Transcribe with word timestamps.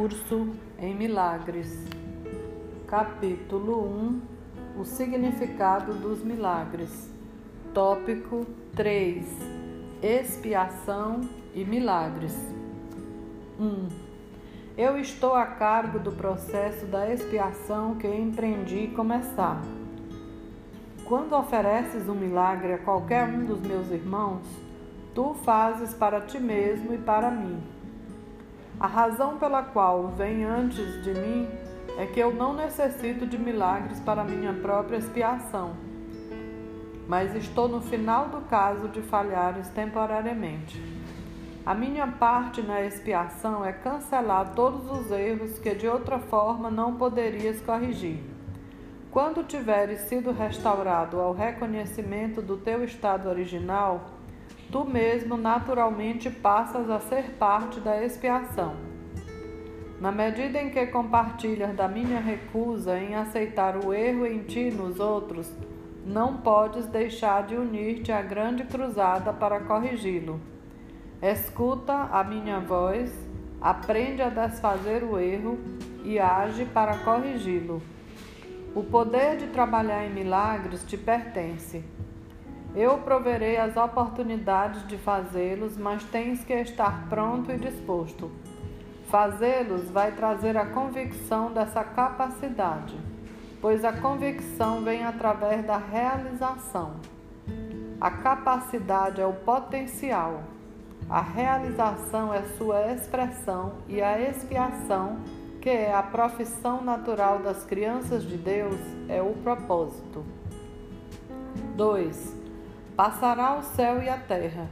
Curso 0.00 0.48
em 0.78 0.94
Milagres. 0.94 1.78
Capítulo 2.86 3.84
1 3.84 4.80
O 4.80 4.84
significado 4.86 5.92
dos 5.92 6.22
milagres. 6.24 7.12
Tópico 7.74 8.46
3 8.74 9.26
Expiação 10.02 11.20
e 11.54 11.66
milagres. 11.66 12.34
1. 13.60 13.88
Eu 14.78 14.98
estou 14.98 15.34
a 15.34 15.44
cargo 15.44 15.98
do 15.98 16.12
processo 16.12 16.86
da 16.86 17.12
expiação 17.12 17.96
que 17.96 18.08
empreendi 18.08 18.86
começar. 18.96 19.60
Quando 21.04 21.36
ofereces 21.36 22.08
um 22.08 22.14
milagre 22.14 22.72
a 22.72 22.78
qualquer 22.78 23.28
um 23.28 23.44
dos 23.44 23.60
meus 23.60 23.90
irmãos, 23.90 24.46
tu 25.14 25.34
fazes 25.44 25.92
para 25.92 26.22
ti 26.22 26.40
mesmo 26.40 26.94
e 26.94 26.96
para 26.96 27.30
mim 27.30 27.60
a 28.80 28.86
razão 28.86 29.36
pela 29.36 29.62
qual 29.62 30.08
vem 30.08 30.42
antes 30.42 31.04
de 31.04 31.12
mim 31.12 31.46
é 31.98 32.06
que 32.06 32.18
eu 32.18 32.32
não 32.32 32.54
necessito 32.54 33.26
de 33.26 33.36
milagres 33.36 34.00
para 34.00 34.24
minha 34.24 34.54
própria 34.54 34.96
expiação, 34.96 35.76
mas 37.06 37.34
estou 37.34 37.68
no 37.68 37.82
final 37.82 38.30
do 38.30 38.40
caso 38.48 38.88
de 38.88 39.02
falhares 39.02 39.68
temporariamente. 39.68 40.82
A 41.66 41.74
minha 41.74 42.06
parte 42.06 42.62
na 42.62 42.80
expiação 42.80 43.62
é 43.62 43.70
cancelar 43.70 44.54
todos 44.54 44.90
os 44.90 45.10
erros 45.10 45.58
que 45.58 45.74
de 45.74 45.86
outra 45.86 46.18
forma 46.18 46.70
não 46.70 46.96
poderias 46.96 47.60
corrigir. 47.60 48.18
Quando 49.10 49.44
tiveres 49.44 50.00
sido 50.02 50.32
restaurado 50.32 51.20
ao 51.20 51.34
reconhecimento 51.34 52.40
do 52.40 52.56
teu 52.56 52.82
estado 52.82 53.28
original, 53.28 54.06
tu 54.70 54.84
mesmo 54.84 55.36
naturalmente 55.36 56.30
passas 56.30 56.88
a 56.88 57.00
ser 57.00 57.32
parte 57.32 57.80
da 57.80 58.04
expiação. 58.04 58.74
Na 60.00 60.10
medida 60.10 60.60
em 60.60 60.70
que 60.70 60.86
compartilhas 60.86 61.74
da 61.76 61.86
minha 61.86 62.20
recusa 62.20 62.98
em 62.98 63.14
aceitar 63.14 63.84
o 63.84 63.92
erro 63.92 64.26
em 64.26 64.42
ti 64.42 64.68
e 64.68 64.70
nos 64.70 64.98
outros, 64.98 65.52
não 66.06 66.38
podes 66.38 66.86
deixar 66.86 67.46
de 67.46 67.54
unir-te 67.54 68.10
à 68.10 68.22
grande 68.22 68.64
cruzada 68.64 69.32
para 69.32 69.60
corrigi-lo. 69.60 70.40
Escuta 71.20 71.92
a 71.92 72.24
minha 72.24 72.60
voz, 72.60 73.12
aprende 73.60 74.22
a 74.22 74.30
desfazer 74.30 75.04
o 75.04 75.18
erro 75.18 75.58
e 76.02 76.18
age 76.18 76.64
para 76.64 76.96
corrigi-lo. 76.98 77.82
O 78.74 78.82
poder 78.82 79.36
de 79.36 79.48
trabalhar 79.48 80.06
em 80.06 80.14
milagres 80.14 80.82
te 80.84 80.96
pertence. 80.96 81.84
Eu 82.74 82.98
proverei 82.98 83.56
as 83.56 83.76
oportunidades 83.76 84.86
de 84.86 84.96
fazê-los, 84.96 85.76
mas 85.76 86.04
tens 86.04 86.44
que 86.44 86.52
estar 86.52 87.08
pronto 87.08 87.50
e 87.50 87.58
disposto. 87.58 88.30
Fazê-los 89.08 89.90
vai 89.90 90.12
trazer 90.12 90.56
a 90.56 90.66
convicção 90.66 91.52
dessa 91.52 91.82
capacidade, 91.82 92.96
pois 93.60 93.84
a 93.84 93.92
convicção 93.92 94.82
vem 94.82 95.04
através 95.04 95.66
da 95.66 95.78
realização. 95.78 96.92
A 98.00 98.10
capacidade 98.10 99.20
é 99.20 99.26
o 99.26 99.32
potencial, 99.32 100.44
a 101.08 101.20
realização 101.20 102.32
é 102.32 102.42
sua 102.56 102.92
expressão 102.92 103.72
e 103.88 104.00
a 104.00 104.20
expiação, 104.20 105.18
que 105.60 105.68
é 105.68 105.92
a 105.92 106.04
profissão 106.04 106.84
natural 106.84 107.40
das 107.40 107.64
crianças 107.64 108.22
de 108.22 108.36
Deus, 108.36 108.78
é 109.08 109.20
o 109.20 109.32
propósito. 109.42 110.24
2. 111.74 112.39
Passará 113.02 113.56
o 113.56 113.62
céu 113.62 114.02
e 114.02 114.10
a 114.10 114.18
terra. 114.18 114.68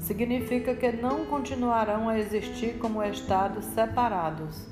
Significa 0.00 0.74
que 0.74 0.90
não 0.90 1.24
continuarão 1.26 2.08
a 2.08 2.18
existir 2.18 2.80
como 2.80 3.00
estados 3.00 3.64
separados. 3.66 4.66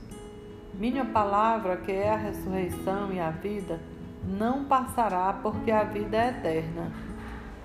Minha 0.75 1.05
palavra, 1.05 1.77
que 1.77 1.93
é 1.93 2.11
a 2.11 2.17
ressurreição 2.17 3.13
e 3.13 3.21
a 3.21 3.31
vida, 3.31 3.79
não 4.27 4.65
passará 4.65 5.33
porque 5.33 5.71
a 5.71 5.85
vida 5.85 6.17
é 6.17 6.31
eterna. 6.31 6.91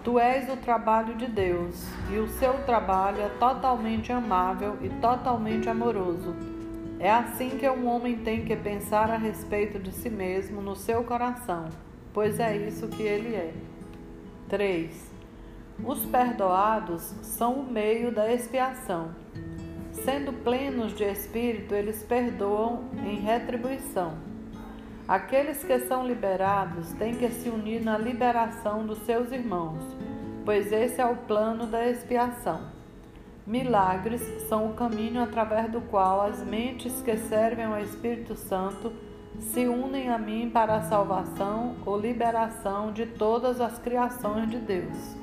Tu 0.04 0.20
és 0.20 0.48
o 0.54 0.58
trabalho 0.58 1.16
de 1.16 1.26
Deus, 1.26 1.84
e 2.12 2.20
o 2.20 2.30
seu 2.30 2.64
trabalho 2.66 3.24
é 3.24 3.30
totalmente 3.40 4.12
amável 4.12 4.78
e 4.84 4.90
totalmente 5.02 5.68
amoroso. 5.68 6.36
É 7.00 7.10
assim 7.10 7.58
que 7.58 7.68
um 7.68 7.88
homem 7.88 8.20
tem 8.20 8.46
que 8.46 8.56
pensar 8.56 9.10
a 9.10 9.18
respeito 9.18 9.80
de 9.80 9.92
si 9.92 10.12
mesmo 10.12 10.62
no 10.62 10.76
seu 10.76 11.04
coração, 11.04 11.70
pois 12.14 12.40
é 12.40 12.56
isso 12.56 12.88
que 12.88 13.02
ele 13.02 13.34
é. 13.34 13.52
3. 14.48 15.13
Os 15.82 16.06
perdoados 16.06 17.02
são 17.22 17.54
o 17.54 17.64
meio 17.64 18.12
da 18.12 18.32
expiação. 18.32 19.10
Sendo 19.92 20.34
plenos 20.34 20.94
de 20.94 21.04
espírito, 21.04 21.74
eles 21.74 22.04
perdoam 22.04 22.84
em 23.06 23.16
retribuição. 23.16 24.14
Aqueles 25.08 25.64
que 25.64 25.80
são 25.80 26.08
liberados 26.08 26.94
têm 26.94 27.16
que 27.16 27.30
se 27.30 27.50
unir 27.50 27.84
na 27.84 27.98
liberação 27.98 28.86
dos 28.86 29.00
seus 29.00 29.32
irmãos, 29.32 29.84
pois 30.46 30.72
esse 30.72 31.02
é 31.02 31.06
o 31.06 31.16
plano 31.16 31.68
da 31.68 31.86
expiação. 31.90 32.62
Milagres 33.46 34.22
são 34.48 34.70
o 34.70 34.74
caminho 34.74 35.22
através 35.22 35.70
do 35.70 35.82
qual 35.82 36.22
as 36.22 36.42
mentes 36.44 37.02
que 37.02 37.18
servem 37.18 37.66
ao 37.66 37.80
Espírito 37.82 38.36
Santo 38.36 38.94
se 39.40 39.68
unem 39.68 40.10
a 40.10 40.18
mim 40.18 40.50
para 40.50 40.76
a 40.76 40.84
salvação 40.84 41.76
ou 41.86 42.00
liberação 42.00 42.94
de 42.94 43.06
todas 43.06 43.60
as 43.60 43.78
criações 43.80 44.50
de 44.50 44.58
Deus. 44.58 45.23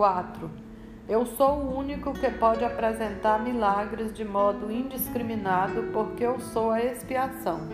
4. 0.00 0.50
Eu 1.06 1.26
sou 1.26 1.58
o 1.58 1.76
único 1.76 2.14
que 2.14 2.30
pode 2.30 2.64
apresentar 2.64 3.38
milagres 3.38 4.14
de 4.14 4.24
modo 4.24 4.72
indiscriminado, 4.72 5.90
porque 5.92 6.24
eu 6.24 6.40
sou 6.40 6.70
a 6.70 6.82
expiação. 6.82 7.68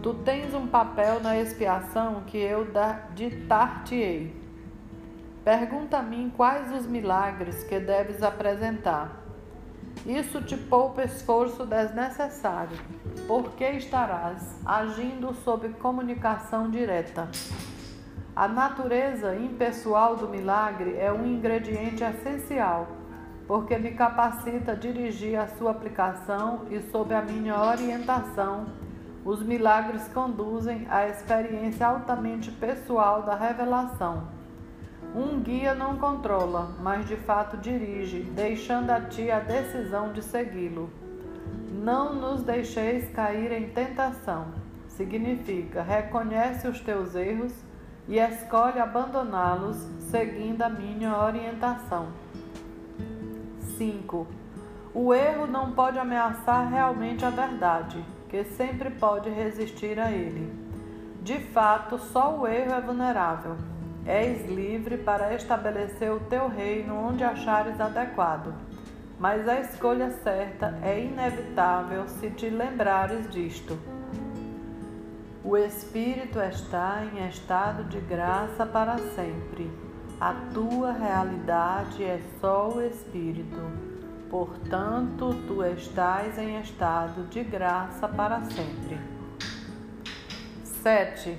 Tu 0.00 0.14
tens 0.14 0.54
um 0.54 0.68
papel 0.68 1.18
na 1.18 1.36
expiação 1.36 2.22
que 2.24 2.38
eu 2.38 2.68
ditar-te-ei. 3.16 4.32
Pergunta 5.44 5.98
a 5.98 6.02
mim 6.04 6.32
quais 6.36 6.72
os 6.72 6.86
milagres 6.86 7.64
que 7.64 7.80
deves 7.80 8.22
apresentar. 8.22 9.20
Isso 10.06 10.40
te 10.40 10.56
poupa 10.56 11.02
esforço 11.02 11.66
desnecessário, 11.66 12.78
porque 13.26 13.64
estarás 13.70 14.60
agindo 14.64 15.34
sob 15.34 15.68
comunicação 15.70 16.70
direta. 16.70 17.28
A 18.38 18.46
natureza 18.46 19.34
impessoal 19.34 20.14
do 20.14 20.28
milagre 20.28 20.96
é 20.96 21.12
um 21.12 21.26
ingrediente 21.26 22.04
essencial, 22.04 22.86
porque 23.48 23.76
me 23.76 23.90
capacita 23.90 24.70
a 24.70 24.74
dirigir 24.76 25.36
a 25.36 25.48
sua 25.48 25.72
aplicação 25.72 26.60
e, 26.70 26.80
sob 26.82 27.12
a 27.12 27.20
minha 27.20 27.60
orientação, 27.60 28.66
os 29.24 29.42
milagres 29.42 30.06
conduzem 30.14 30.86
à 30.88 31.08
experiência 31.08 31.84
altamente 31.88 32.52
pessoal 32.52 33.22
da 33.24 33.34
revelação. 33.34 34.28
Um 35.16 35.40
guia 35.40 35.74
não 35.74 35.96
controla, 35.96 36.76
mas 36.80 37.08
de 37.08 37.16
fato 37.16 37.56
dirige, 37.56 38.20
deixando 38.20 38.90
a 38.90 39.00
ti 39.00 39.32
a 39.32 39.40
decisão 39.40 40.12
de 40.12 40.22
segui-lo. 40.22 40.88
Não 41.72 42.14
nos 42.14 42.44
deixeis 42.44 43.10
cair 43.10 43.50
em 43.50 43.70
tentação. 43.70 44.46
Significa, 44.86 45.82
reconhece 45.82 46.68
os 46.68 46.80
teus 46.80 47.16
erros 47.16 47.66
e 48.08 48.18
escolhe 48.18 48.80
abandoná-los 48.80 49.76
seguindo 50.10 50.62
a 50.62 50.68
minha 50.68 51.16
orientação. 51.18 52.08
5. 53.76 54.26
O 54.94 55.12
erro 55.12 55.46
não 55.46 55.72
pode 55.72 55.98
ameaçar 55.98 56.68
realmente 56.68 57.24
a 57.24 57.30
verdade, 57.30 58.02
que 58.28 58.42
sempre 58.44 58.90
pode 58.90 59.28
resistir 59.28 60.00
a 60.00 60.10
ele. 60.10 60.50
De 61.22 61.38
fato, 61.38 61.98
só 61.98 62.34
o 62.36 62.48
erro 62.48 62.72
é 62.72 62.80
vulnerável. 62.80 63.56
És 64.06 64.48
livre 64.48 64.96
para 64.96 65.34
estabelecer 65.34 66.10
o 66.10 66.20
teu 66.20 66.48
reino 66.48 66.96
onde 66.96 67.22
achares 67.22 67.78
adequado, 67.78 68.54
mas 69.20 69.46
a 69.46 69.60
escolha 69.60 70.10
certa 70.22 70.78
é 70.82 70.98
inevitável 70.98 72.08
se 72.08 72.30
te 72.30 72.48
lembrares 72.48 73.28
disto. 73.28 73.78
O 75.44 75.56
Espírito 75.56 76.40
está 76.40 77.04
em 77.04 77.28
estado 77.28 77.84
de 77.84 78.00
graça 78.00 78.66
para 78.66 78.98
sempre. 78.98 79.70
A 80.20 80.34
tua 80.52 80.90
realidade 80.90 82.02
é 82.02 82.20
só 82.40 82.70
o 82.70 82.82
Espírito. 82.82 83.60
Portanto, 84.28 85.32
tu 85.46 85.62
estás 85.62 86.36
em 86.38 86.60
estado 86.60 87.22
de 87.28 87.44
graça 87.44 88.08
para 88.08 88.42
sempre. 88.46 88.98
7. 90.64 91.38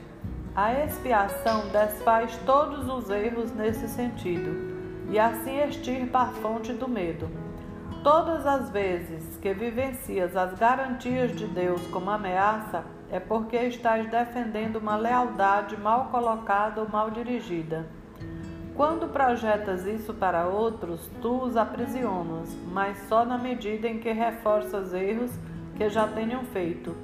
A 0.55 0.73
expiação 0.85 1.67
desfaz 1.67 2.37
todos 2.45 2.87
os 2.87 3.09
erros 3.09 3.51
nesse 3.51 3.89
sentido 3.89 5.09
e 5.09 5.19
assim 5.19 5.59
extirpa 5.59 6.19
a 6.19 6.27
fonte 6.27 6.71
do 6.71 6.87
medo. 6.87 7.29
Todas 8.01 8.47
as 8.47 8.69
vezes 8.69 9.37
que 9.41 9.53
vivencias 9.53 10.37
as 10.37 10.57
garantias 10.57 11.35
de 11.35 11.45
Deus 11.47 11.85
como 11.87 12.09
ameaça, 12.09 12.85
é 13.11 13.19
porque 13.19 13.57
estás 13.57 14.07
defendendo 14.09 14.77
uma 14.77 14.95
lealdade 14.95 15.75
mal 15.77 16.05
colocada 16.05 16.81
ou 16.81 16.89
mal 16.89 17.09
dirigida. 17.09 17.87
Quando 18.75 19.09
projetas 19.09 19.85
isso 19.85 20.13
para 20.13 20.47
outros, 20.47 21.09
tu 21.21 21.43
os 21.43 21.57
aprisionas, 21.57 22.55
mas 22.71 22.97
só 23.09 23.25
na 23.25 23.37
medida 23.37 23.87
em 23.89 23.99
que 23.99 24.11
reforças 24.11 24.93
erros 24.93 25.31
que 25.75 25.89
já 25.89 26.07
tenham 26.07 26.43
feito. 26.45 26.95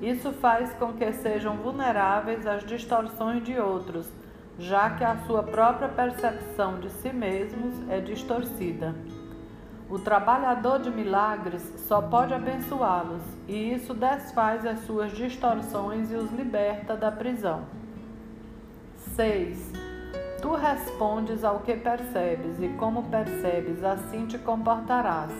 Isso 0.00 0.32
faz 0.32 0.72
com 0.74 0.94
que 0.94 1.12
sejam 1.12 1.56
vulneráveis 1.56 2.46
às 2.46 2.64
distorções 2.64 3.42
de 3.42 3.58
outros, 3.58 4.10
já 4.58 4.90
que 4.90 5.04
a 5.04 5.16
sua 5.26 5.42
própria 5.42 5.88
percepção 5.88 6.80
de 6.80 6.88
si 6.88 7.12
mesmos 7.12 7.74
é 7.90 8.00
distorcida. 8.00 8.94
O 9.90 9.98
trabalhador 9.98 10.78
de 10.78 10.88
milagres 10.88 11.62
só 11.88 12.00
pode 12.00 12.32
abençoá-los, 12.32 13.24
e 13.48 13.74
isso 13.74 13.92
desfaz 13.92 14.64
as 14.64 14.78
suas 14.84 15.10
distorções 15.10 16.12
e 16.12 16.14
os 16.14 16.30
liberta 16.30 16.96
da 16.96 17.10
prisão. 17.10 17.64
6. 19.16 19.72
Tu 20.40 20.54
respondes 20.54 21.42
ao 21.42 21.58
que 21.58 21.74
percebes, 21.74 22.62
e 22.62 22.68
como 22.78 23.10
percebes, 23.10 23.82
assim 23.82 24.26
te 24.26 24.38
comportarás. 24.38 25.32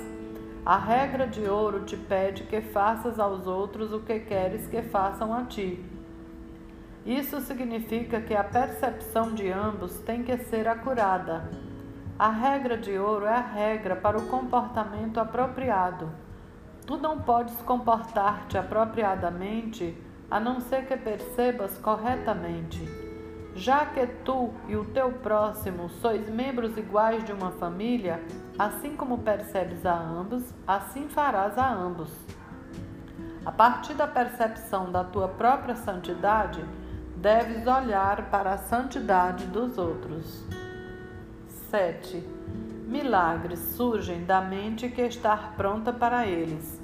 A 0.67 0.76
regra 0.76 1.29
de 1.29 1.49
ouro 1.49 1.85
te 1.85 1.96
pede 1.96 2.43
que 2.43 2.61
faças 2.61 3.20
aos 3.20 3.46
outros 3.46 3.93
o 3.93 4.00
que 4.00 4.19
queres 4.19 4.67
que 4.67 4.82
façam 4.82 5.32
a 5.32 5.44
ti. 5.44 5.81
Isso 7.06 7.41
significa 7.41 8.20
que 8.20 8.35
a 8.35 8.43
percepção 8.43 9.32
de 9.32 9.49
ambos 9.49 10.00
tem 10.00 10.25
que 10.25 10.37
ser 10.38 10.67
acurada 10.67 11.69
a 12.20 12.28
regra 12.28 12.76
de 12.76 12.99
ouro 12.99 13.25
é 13.25 13.32
a 13.32 13.40
regra 13.40 13.96
para 13.96 14.19
o 14.19 14.26
comportamento 14.26 15.19
apropriado. 15.19 16.12
Tu 16.87 16.99
não 16.99 17.19
podes 17.19 17.56
comportar-te 17.62 18.58
apropriadamente 18.58 19.96
a 20.31 20.38
não 20.38 20.61
ser 20.61 20.84
que 20.84 20.99
percebas 20.99 21.78
corretamente. 21.78 22.78
Já 23.55 23.87
que 23.87 24.06
tu 24.06 24.50
e 24.69 24.76
o 24.76 24.84
teu 24.84 25.11
próximo 25.12 25.88
sois 25.88 26.28
membros 26.28 26.76
iguais 26.76 27.25
de 27.25 27.32
uma 27.32 27.52
família, 27.52 28.22
assim 28.58 28.94
como 28.94 29.20
percebes 29.20 29.87
a 29.87 29.99
ambos, 29.99 30.44
assim 30.67 31.08
farás 31.08 31.56
a 31.56 31.72
ambos. 31.72 32.14
A 33.46 33.50
partir 33.50 33.94
da 33.94 34.06
percepção 34.06 34.93
da 34.93 35.05
tua 35.05 35.26
própria 35.26 35.75
santidade, 35.75 36.62
deves 37.17 37.67
olhar 37.67 38.28
para 38.31 38.52
a 38.52 38.58
santidade 38.58 39.46
dos 39.46 39.78
outros. 39.78 40.60
7. 41.70 42.26
Milagres 42.88 43.61
surgem 43.76 44.25
da 44.25 44.40
mente 44.40 44.88
que 44.88 45.02
está 45.02 45.37
pronta 45.56 45.93
para 45.93 46.26
eles. 46.26 46.82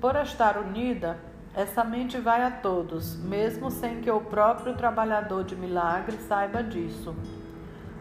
Por 0.00 0.16
estar 0.16 0.56
unida, 0.56 1.18
essa 1.54 1.84
mente 1.84 2.18
vai 2.18 2.42
a 2.42 2.50
todos, 2.50 3.16
mesmo 3.22 3.70
sem 3.70 4.00
que 4.00 4.10
o 4.10 4.22
próprio 4.22 4.74
trabalhador 4.74 5.44
de 5.44 5.54
milagres 5.54 6.22
saiba 6.22 6.62
disso. 6.62 7.14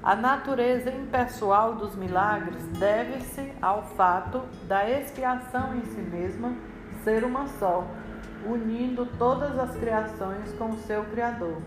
A 0.01 0.15
natureza 0.15 0.89
impessoal 0.89 1.75
dos 1.75 1.93
milagres 1.93 2.63
deve-se 2.79 3.51
ao 3.61 3.83
fato 3.83 4.43
da 4.65 4.89
expiação 4.89 5.75
em 5.75 5.83
si 5.85 6.01
mesma 6.01 6.55
ser 7.03 7.25
uma 7.25 7.47
só, 7.59 7.85
unindo 8.45 9.05
todas 9.19 9.59
as 9.59 9.75
criações 9.75 10.53
com 10.53 10.69
o 10.69 10.79
seu 10.79 11.03
Criador. 11.05 11.61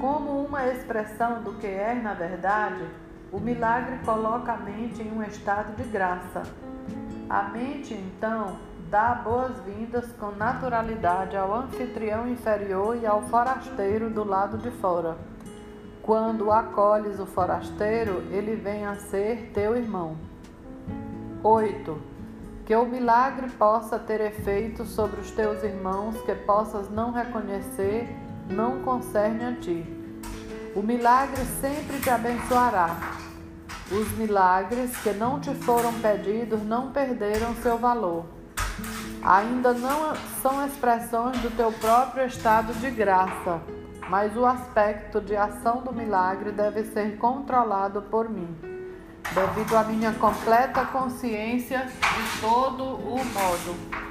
Como 0.00 0.42
uma 0.42 0.66
expressão 0.66 1.42
do 1.42 1.52
que 1.54 1.66
é, 1.66 1.94
na 1.94 2.14
verdade, 2.14 3.03
o 3.34 3.40
milagre 3.40 3.98
coloca 4.04 4.52
a 4.52 4.56
mente 4.56 5.02
em 5.02 5.10
um 5.10 5.20
estado 5.20 5.74
de 5.74 5.82
graça. 5.88 6.44
A 7.28 7.42
mente, 7.48 7.92
então, 7.92 8.56
dá 8.88 9.12
boas-vindas 9.12 10.06
com 10.20 10.30
naturalidade 10.30 11.36
ao 11.36 11.52
anfitrião 11.52 12.28
inferior 12.28 12.96
e 12.96 13.04
ao 13.04 13.22
forasteiro 13.22 14.08
do 14.08 14.22
lado 14.22 14.56
de 14.58 14.70
fora. 14.70 15.16
Quando 16.00 16.52
acolhes 16.52 17.18
o 17.18 17.26
forasteiro, 17.26 18.22
ele 18.30 18.54
vem 18.54 18.86
a 18.86 18.94
ser 18.94 19.50
teu 19.52 19.76
irmão. 19.76 20.16
8. 21.42 21.98
Que 22.64 22.76
o 22.76 22.86
milagre 22.86 23.50
possa 23.50 23.98
ter 23.98 24.20
efeito 24.20 24.84
sobre 24.84 25.20
os 25.20 25.32
teus 25.32 25.60
irmãos 25.64 26.22
que 26.22 26.36
possas 26.36 26.88
não 26.88 27.10
reconhecer, 27.10 28.08
não 28.48 28.80
concerne 28.82 29.44
a 29.44 29.52
ti. 29.56 29.84
O 30.76 30.82
milagre 30.82 31.44
sempre 31.60 31.98
te 31.98 32.10
abençoará 32.10 33.23
os 33.94 34.10
milagres 34.18 34.96
que 34.96 35.12
não 35.12 35.38
te 35.38 35.54
foram 35.54 35.92
pedidos 36.00 36.60
não 36.64 36.90
perderam 36.90 37.54
seu 37.56 37.78
valor. 37.78 38.24
Ainda 39.22 39.72
não 39.72 40.14
são 40.42 40.66
expressões 40.66 41.38
do 41.38 41.56
teu 41.56 41.70
próprio 41.72 42.26
estado 42.26 42.74
de 42.74 42.90
graça, 42.90 43.60
mas 44.10 44.36
o 44.36 44.44
aspecto 44.44 45.20
de 45.20 45.36
ação 45.36 45.80
do 45.82 45.92
milagre 45.92 46.50
deve 46.50 46.82
ser 46.84 47.16
controlado 47.18 48.02
por 48.02 48.28
mim, 48.28 48.54
devido 49.32 49.76
à 49.76 49.84
minha 49.84 50.12
completa 50.14 50.84
consciência 50.86 51.86
de 51.86 52.40
todo 52.40 52.84
o 52.84 53.24
modo. 53.24 54.04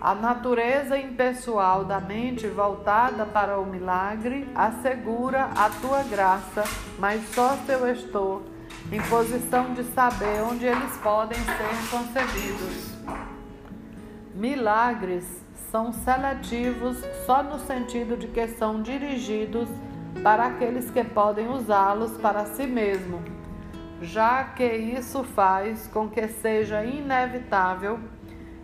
A 0.00 0.14
natureza 0.14 0.96
impessoal 0.96 1.84
da 1.84 2.00
mente 2.00 2.46
voltada 2.46 3.26
para 3.26 3.58
o 3.58 3.66
milagre 3.66 4.48
assegura 4.54 5.50
a 5.56 5.68
tua 5.68 6.02
graça, 6.04 6.62
mas 6.98 7.22
só 7.34 7.56
se 7.66 7.72
eu 7.72 7.86
estou 7.92 8.42
em 8.90 9.00
posição 9.02 9.72
de 9.74 9.84
saber 9.84 10.42
onde 10.42 10.66
eles 10.66 10.96
podem 10.98 11.38
ser 11.38 11.90
concebidos. 11.90 12.90
Milagres 14.34 15.44
são 15.70 15.92
seletivos 15.92 16.98
só 17.24 17.42
no 17.42 17.58
sentido 17.58 18.16
de 18.16 18.26
que 18.26 18.48
são 18.48 18.82
dirigidos 18.82 19.68
para 20.22 20.46
aqueles 20.46 20.90
que 20.90 21.04
podem 21.04 21.48
usá-los 21.48 22.16
para 22.18 22.44
si 22.46 22.66
mesmo, 22.66 23.22
já 24.02 24.44
que 24.44 24.64
isso 24.66 25.22
faz 25.22 25.86
com 25.88 26.08
que 26.08 26.26
seja 26.28 26.84
inevitável 26.84 28.00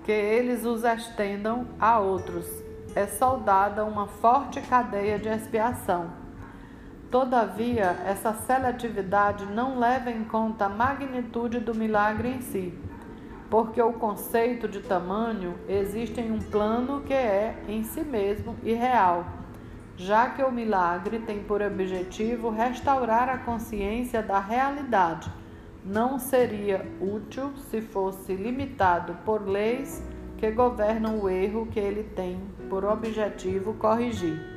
que 0.05 0.13
eles 0.13 0.65
os 0.65 0.85
estendam 0.85 1.67
a 1.79 1.99
outros. 1.99 2.47
É 2.95 3.07
soldada 3.07 3.85
uma 3.85 4.07
forte 4.07 4.61
cadeia 4.63 5.19
de 5.19 5.29
expiação. 5.29 6.26
Todavia, 7.19 7.97
essa 8.05 8.35
seletividade 8.35 9.47
não 9.47 9.79
leva 9.79 10.11
em 10.11 10.23
conta 10.23 10.67
a 10.67 10.69
magnitude 10.69 11.61
do 11.61 11.75
milagre 11.75 12.29
em 12.29 12.43
si, 12.43 12.75
porque 13.49 13.81
o 13.81 13.95
conceito 13.95 14.69
de 14.69 14.81
tamanho 14.81 15.55
existe 15.67 16.21
em 16.21 16.31
um 16.31 16.39
plano 16.39 17.01
que 17.01 17.15
é, 17.15 17.57
em 17.69 17.83
si 17.85 18.03
mesmo, 18.03 18.55
irreal, 18.63 19.25
já 19.97 20.29
que 20.29 20.43
o 20.43 20.53
milagre 20.53 21.21
tem 21.21 21.43
por 21.43 21.63
objetivo 21.63 22.51
restaurar 22.51 23.31
a 23.31 23.39
consciência 23.39 24.23
da 24.23 24.39
realidade. 24.39 25.33
Não 25.83 26.19
seria 26.19 26.87
útil 27.01 27.51
se 27.71 27.81
fosse 27.81 28.35
limitado 28.35 29.17
por 29.25 29.49
leis 29.49 30.03
que 30.37 30.51
governam 30.51 31.19
o 31.19 31.31
erro 31.31 31.65
que 31.65 31.81
ele 31.81 32.03
tem 32.15 32.39
por 32.69 32.85
objetivo 32.85 33.73
corrigir. 33.73 34.56